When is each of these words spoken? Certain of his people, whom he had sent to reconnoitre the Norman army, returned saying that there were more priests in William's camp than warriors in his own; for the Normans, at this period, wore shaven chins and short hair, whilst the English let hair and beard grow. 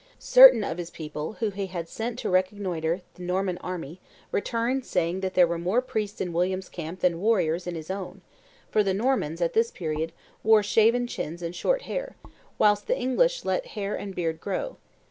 Certain 0.17 0.63
of 0.63 0.79
his 0.79 0.89
people, 0.89 1.33
whom 1.33 1.51
he 1.51 1.67
had 1.67 1.87
sent 1.87 2.17
to 2.17 2.27
reconnoitre 2.27 3.03
the 3.13 3.21
Norman 3.21 3.59
army, 3.59 4.01
returned 4.31 4.83
saying 4.83 5.19
that 5.19 5.35
there 5.35 5.45
were 5.45 5.59
more 5.59 5.79
priests 5.79 6.19
in 6.19 6.33
William's 6.33 6.69
camp 6.69 7.01
than 7.01 7.21
warriors 7.21 7.67
in 7.67 7.75
his 7.75 7.91
own; 7.91 8.21
for 8.71 8.81
the 8.81 8.95
Normans, 8.95 9.41
at 9.41 9.53
this 9.53 9.69
period, 9.69 10.11
wore 10.41 10.63
shaven 10.63 11.05
chins 11.05 11.43
and 11.43 11.53
short 11.55 11.83
hair, 11.83 12.15
whilst 12.57 12.87
the 12.87 12.97
English 12.97 13.45
let 13.45 13.67
hair 13.77 13.93
and 13.93 14.15
beard 14.15 14.41
grow. 14.41 14.77